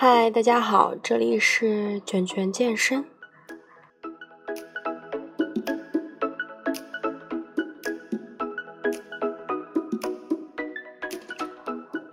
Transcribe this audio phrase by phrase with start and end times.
[0.00, 3.04] 嗨，大家好，这里是卷卷健身。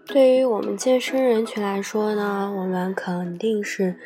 [0.08, 4.00] 对于我们健身人群来说呢，我们肯定是，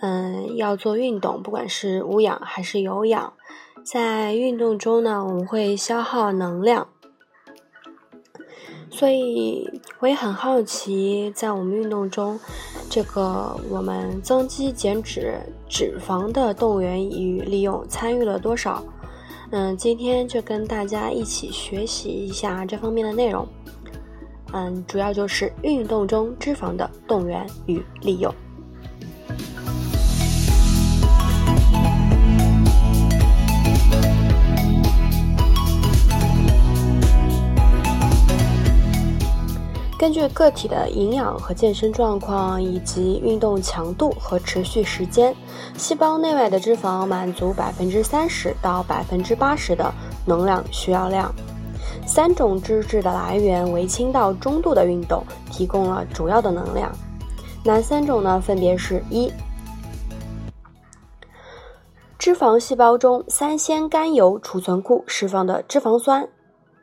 [0.00, 3.32] 嗯，要做运动，不管是无氧还是有氧，
[3.82, 6.86] 在运动中呢，我们会消耗能量。
[8.90, 12.38] 所以我也很好奇，在我们运动中，
[12.90, 15.34] 这个我们增肌减脂
[15.66, 18.84] 脂肪的动员与利用参与了多少？
[19.50, 23.48] 嗯，今天就跟大家一起学习一下这方面的内容。
[24.52, 28.30] 嗯，主要就是运动中脂肪的动员与利用。
[40.04, 45.34] 根据个体的营养和健身状况，以及运动强度和持续时间，
[45.78, 49.90] 细胞内外的脂肪满足百分之三十到百分之八十的
[50.26, 51.34] 能量需要量。
[52.06, 56.92] 三种脂质的来源为轻到中度的运动提供了主要的能量。
[57.64, 58.38] 哪三种呢？
[58.38, 59.32] 分别是一
[62.18, 66.28] 脂肪细胞中三酰甘油储存库释放的脂肪酸。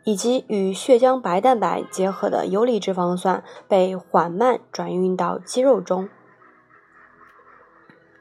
[0.04, 6.10] 以及与血浆白蛋白结合的游离脂肪酸被缓慢转运到肌肉中。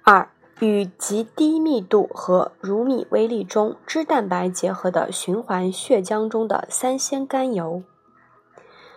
[0.02, 0.28] 二、
[0.60, 7.82] 与极低密度和如米微粒中脂蛋白结合的循环血浆中的三酰甘油。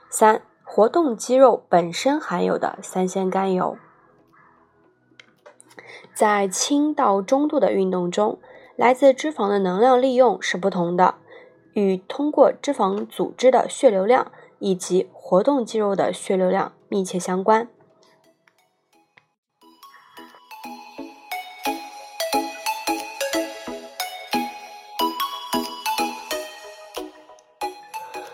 [0.09, 3.77] 三、活动肌肉本身含有的三酰甘油。
[6.13, 8.39] 在轻到中度的运动中，
[8.75, 11.15] 来自脂肪的能量利用是不同的。
[11.73, 17.67] 与通过脂肪组织的血流量以及活动肌肉的血流量密切相关。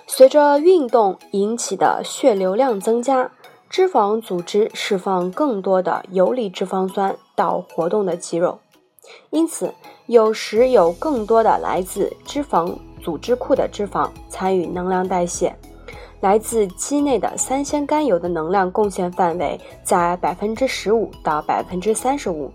[0.07, 3.31] 随着运动引起的血流量增加，
[3.69, 8.59] 脂肪组织释放更多的游离脂肪酸到活动的肌肉，
[9.29, 9.73] 因此
[10.07, 12.77] 有时有更多的来自脂肪。
[12.99, 15.55] 组织库的脂肪参与能量代谢，
[16.21, 22.51] 来自肌内的三酰甘油的能量贡献范围在百分之十五到百分之三十五，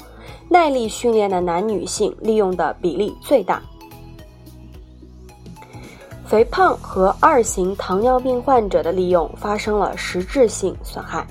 [0.49, 3.63] 耐力训练的男女性利用的比例最大。
[6.27, 11.27] 肥胖和二型糖尿病患者的利用发生了实质性损害。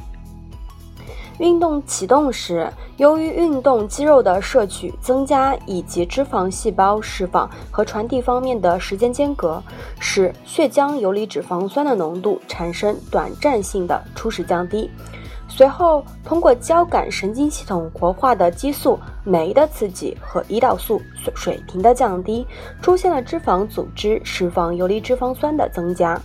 [1.40, 9.62] 运动启动时，由于运动肌肉的摄取增加以及脂肪细胞释放和传递方面的时间间隔，
[10.00, 14.90] 使血浆游离脂肪酸的浓度产生短暂性的初始降低。
[15.48, 22.46] 随后，通过交感神经系统活化的激素酶的刺激和胰岛素水水平的降低，
[22.82, 26.20] 出现了脂肪组织释放游离脂肪酸的增加。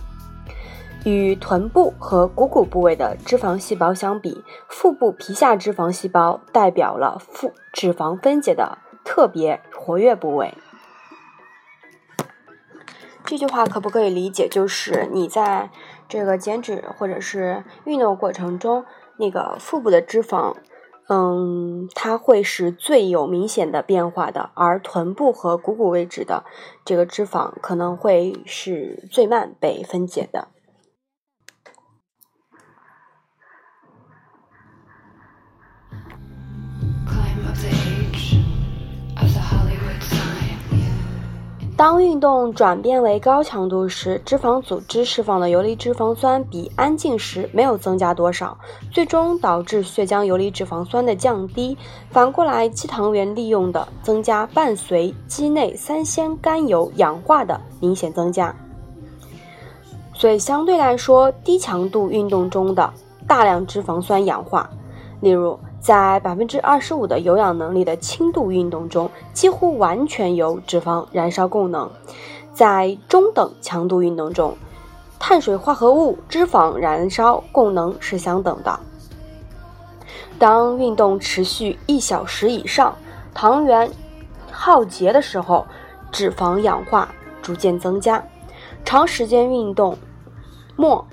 [1.05, 10.53] 与臀部和股骨部位的脂肪细胞相比，腹部皮下脂肪细胞代表了腹脂肪分解的特别活跃部位。
[13.23, 15.69] 这句话可不可以理解，就是你在
[16.07, 18.85] 这个减脂或者是运动过程中，
[19.17, 20.55] 那个腹部的脂肪，
[21.07, 26.43] 嗯，它会是最有明显的变化的，而臀部和股骨位置的
[26.83, 30.47] 这个脂肪可能会是最慢被分解的。
[41.79, 48.57] 当运动转变为高强度时，脂肪组织释放的游离脂肪酸比安静时没有增加多少，
[48.91, 51.77] 最终导致血浆游离脂肪酸的降低。
[52.09, 58.53] 反过来，肌糖原利用的增加伴随肌内三酰甘油氧化的明显增加。
[60.13, 62.91] 所以，相对来说，低强度运动中的
[63.25, 64.69] 大量脂肪酸氧化，
[65.21, 65.57] 例如。
[65.79, 71.89] 在百分之二十五的有氧能力的轻度运动中，几乎完全由脂肪燃烧供能；
[72.53, 74.57] 在中等强度运动中，
[75.17, 78.79] 碳水化合物、脂肪燃烧供能是相等的。
[80.37, 82.95] 当运动持续一小时以上，
[83.33, 83.89] 糖原
[84.51, 85.65] 耗竭的时候，
[86.11, 87.09] 脂肪氧化
[87.41, 88.23] 逐渐增加。
[88.83, 89.97] 长时间运动
[90.75, 91.05] 末。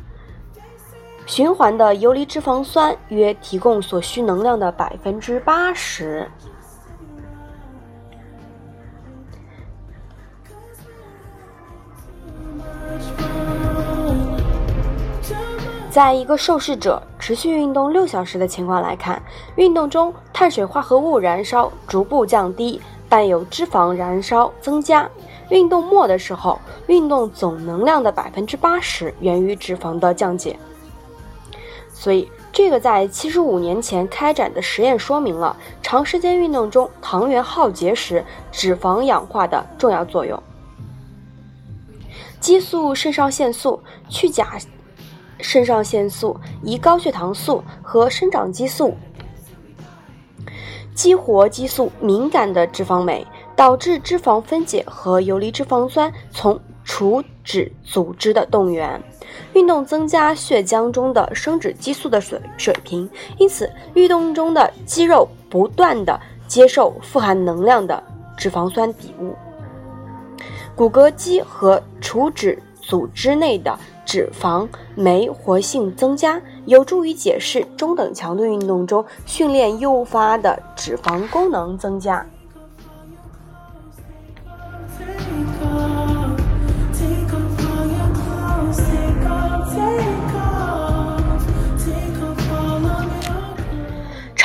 [1.26, 6.26] 循环的游离脂肪酸约提供所需能量的百分之八十。
[15.90, 19.20] 在一个受试者持续运动六小时的情况来看，
[19.56, 25.08] 运动中碳水化合物燃烧逐步降低，伴有脂肪燃烧增加。
[25.48, 30.58] 运动末的时候，运动总能量的百分之八十源于脂肪的降解。
[31.98, 38.22] 所以，这个在七十五年前开展的实验说明了长时间运动中糖原耗竭时
[38.52, 40.40] 脂肪氧化的重要作用。
[42.38, 44.58] 激素肾上腺素、去甲
[45.40, 48.94] 肾上腺素、胰高血糖素和生长激素
[50.94, 53.26] 激活激素敏感的脂肪酶，
[53.56, 58.98] 导致脂肪分解和游离脂肪酸从除脂组织的动员。
[59.52, 68.02] 运动增加血浆中的生殖激素的水水平，因此运动中的肌肉不断的接受富含能量的
[68.36, 69.34] 脂肪酸底物，
[70.74, 82.24] 骨骼肌和除脂组织内的脂肪酶活性增加，有助于解释中等强度运动中训练诱发的脂肪功能增加。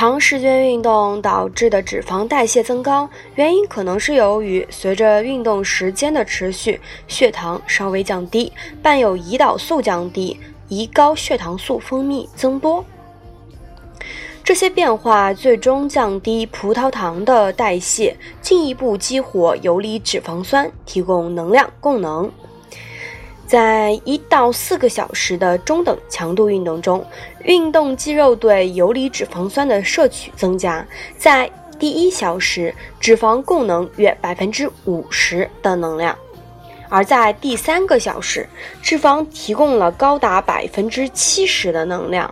[0.01, 8.51] 长时间运动导致的脂肪代谢增高，原因可能是由于随着运动时间的持续，血糖稍微降低，
[8.81, 10.39] 伴有胰岛素降低，
[10.69, 12.83] 胰高血糖素分泌增多。
[14.43, 22.27] 这些变化最终降低葡萄糖的代谢，进一步激活游离脂肪酸，提供能量供能。
[23.51, 27.05] 在一到四个小时的中等强度运动中，
[27.43, 30.87] 运动肌肉对游离脂肪酸的摄取增加。
[31.17, 36.15] 在第一小时，脂肪供能约百分之五十的能量；
[36.87, 38.47] 而在第三个小时，
[38.81, 42.31] 脂肪提供了高达百分之七十的能量。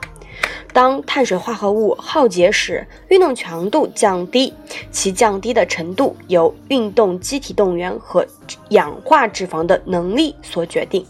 [0.71, 4.53] 当碳水化合物耗竭时，运动强度降低，
[4.91, 8.25] 其降低的程度由运动机体动员和
[8.69, 11.05] 氧化脂肪的能力所决定。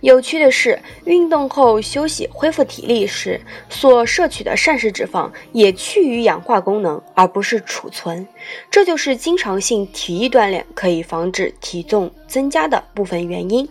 [0.00, 8.26] 有趣的是，运动后休息恢复体力时所摄取的膳食脂肪也趋于氧化功能，而不是储存。
[8.68, 13.68] 这就是经常性体育锻炼可以防止体重增加的部分原因。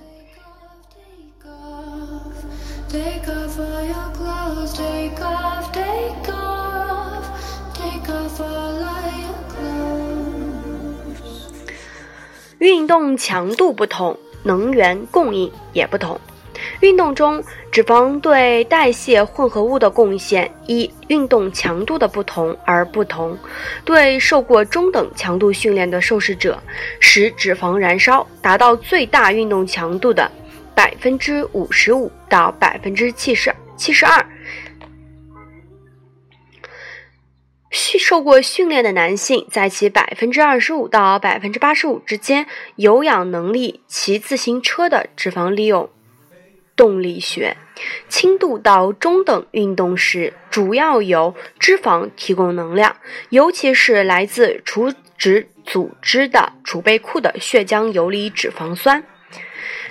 [12.62, 16.22] 运动强度不同，能源供应也不同。
[16.82, 23.36] 运动中，脂肪对代谢混合物的贡献依运动强度的不同而不同。
[23.84, 26.62] 对受过中等强度训练的受试者，
[27.00, 30.30] 使脂肪燃烧达到最大运动强度的。
[30.76, 34.24] 百分之五十五到百分之七十七十二，
[37.72, 42.46] 受过训练的男性，在其百分之二十五到百分之八十五之间，
[42.76, 45.90] 有氧能力骑自行车的脂肪利用
[46.76, 47.56] 动力学，
[48.10, 52.98] 轻度到中等运动时，主要由脂肪提供能量，
[53.30, 59.04] 尤其是来自除脂组织的储备库的血浆游离脂肪酸。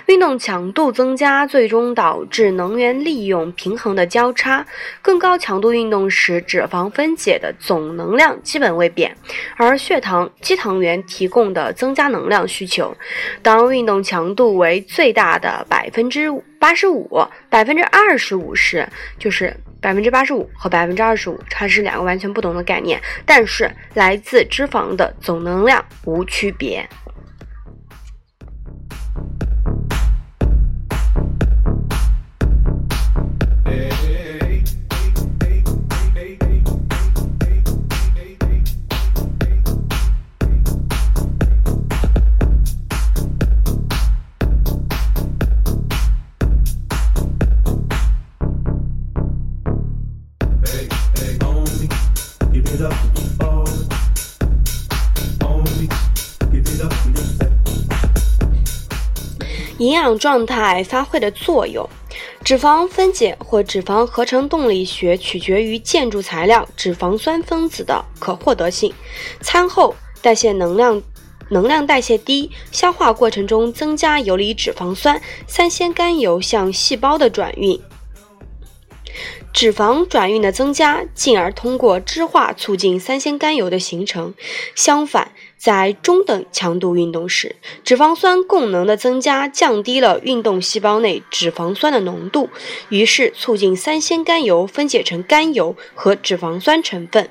[0.07, 4.65] 运动强度增加，最终导致能源利用平衡的交叉。
[5.01, 9.15] 更高强度运动时，脂肪分解的总能量基本未变，
[9.57, 12.95] 而血糖肌糖原提供的增加能量需求。
[13.41, 16.29] 当运动强度为最大的百分之
[16.59, 26.87] 八十五、百分之二十五时，就是百分之八十五和百分之二十五，它是两个完全不同的概念，但是来自脂肪的总能量无区别。
[60.17, 61.87] 状态发挥的作用，
[62.43, 68.93] 脂肪分解或脂肪合成动力学取决于建筑材料脂肪酸分子的可获得性。
[69.41, 71.01] 餐后代谢能量，
[71.49, 77.79] 能量代谢低，消化过程中增加游离脂肪酸、三酰甘油向细胞的转运。
[79.53, 84.33] 脂肪转运的增加，进而通过脂化促进三酰甘油的形成。
[84.75, 92.49] 相反，在中等强度运动时，脂肪酸供能的增加降低了运动细胞内脂肪酸的浓度，
[92.89, 97.29] 于是促进三酰甘油分解成甘油和脂肪酸成分。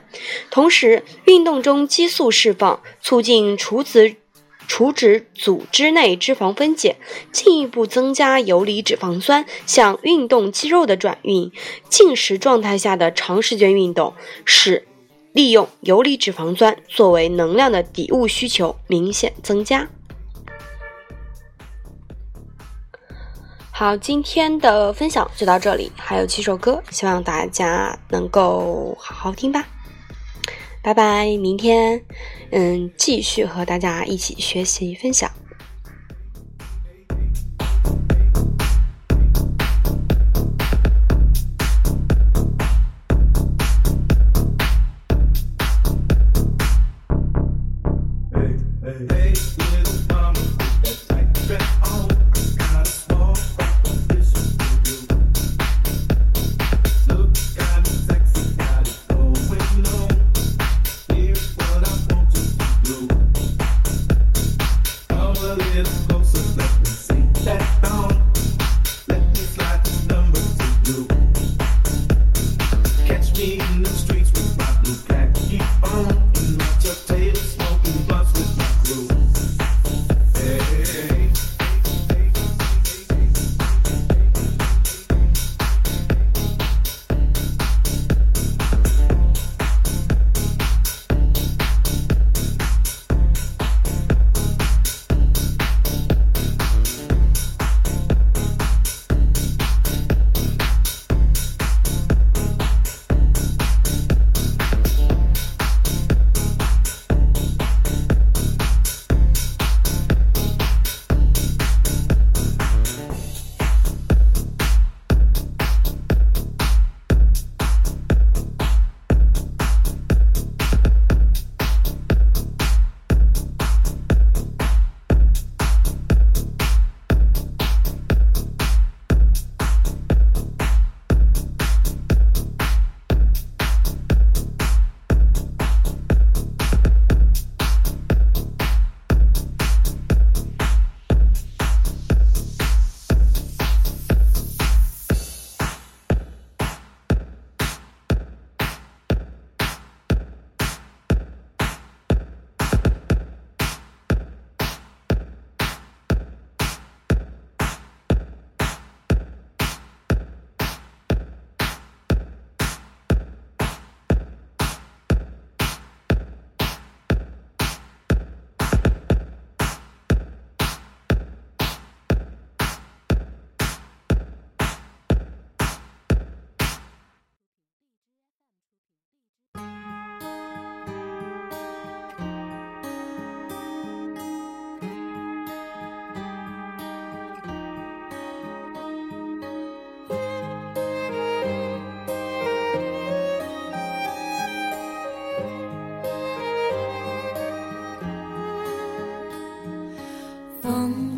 [0.50, 4.16] 同时，运动中激素释放，促进除脂。
[4.70, 6.96] 除脂组织内脂肪分解，
[7.32, 11.50] 进一步增加游离脂肪酸向运动肌肉的转运。
[11.88, 14.86] 进食状态下的长时间运动，使
[15.32, 19.88] 利用游离脂肪酸作为能量的底物需求明显增加。
[23.72, 29.66] 好，今天的分享就到这里，还有七首歌，希望大家能够好好听吧。
[30.82, 32.02] 拜拜，明天，
[32.50, 35.30] 嗯，继续和大家一起学习分享。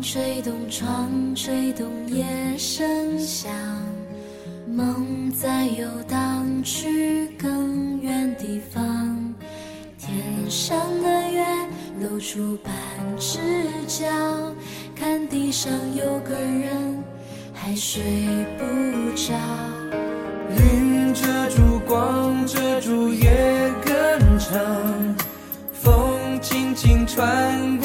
[0.03, 2.25] 吹动窗，吹动夜
[2.57, 3.49] 声响，
[4.67, 9.33] 梦在游荡去更远地方。
[9.97, 10.13] 天
[10.49, 11.45] 上的月
[12.01, 12.73] 露出半
[13.17, 13.39] 只
[13.87, 14.05] 脚，
[14.93, 17.01] 看地上有个人
[17.53, 18.03] 还睡
[18.57, 18.65] 不
[19.15, 19.33] 着。
[20.59, 25.15] 云遮住光，遮住夜更长，
[25.71, 27.82] 风轻轻穿过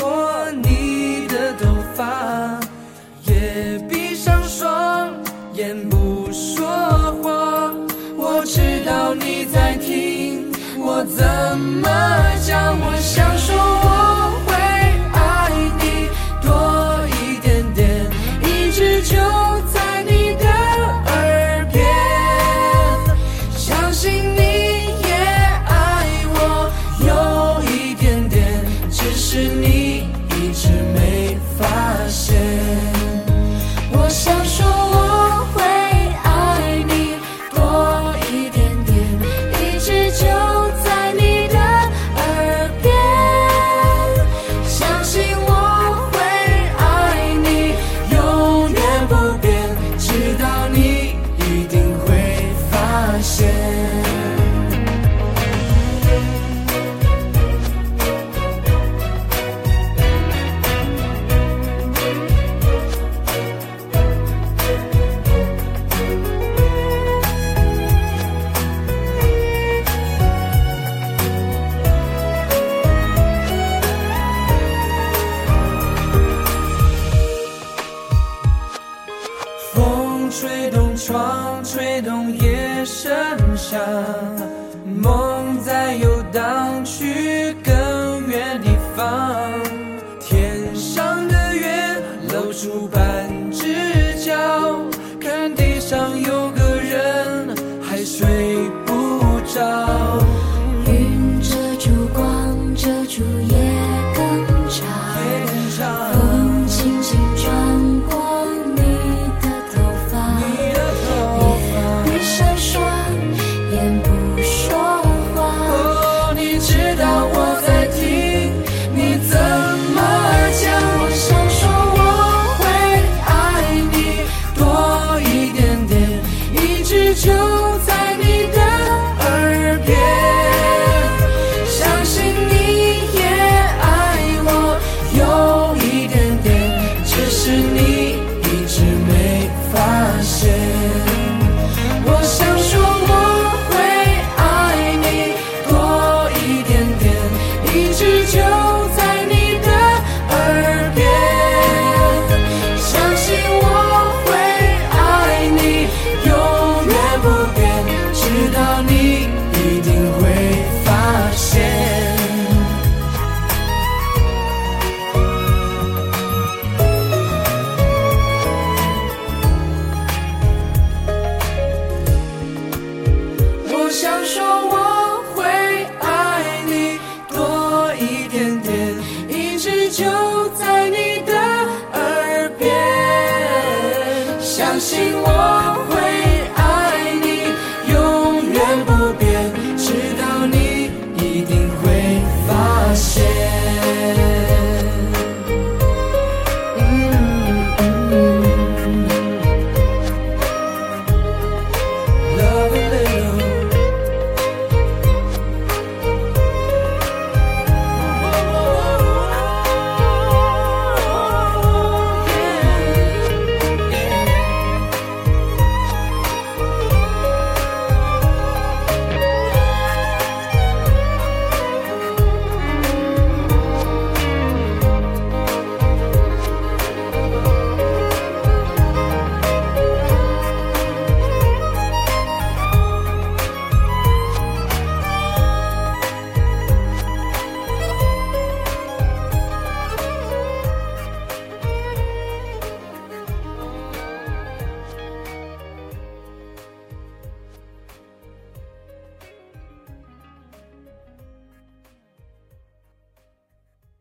[84.89, 85.28] 梦